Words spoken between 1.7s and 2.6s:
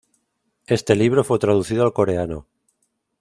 al coreano.